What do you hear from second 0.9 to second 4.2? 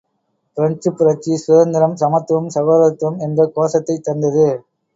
புரட்சி சுதந்திரம், சமத்துவம், சகோதரத்துவம் என்ற கோஷத்தைத்